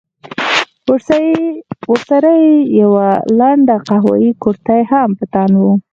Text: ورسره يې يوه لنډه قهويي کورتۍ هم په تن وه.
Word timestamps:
ورسره 1.89 2.31
يې 2.43 2.55
يوه 2.81 3.07
لنډه 3.39 3.75
قهويي 3.87 4.31
کورتۍ 4.43 4.81
هم 4.91 5.09
په 5.19 5.25
تن 5.33 5.51
وه. 5.61 5.71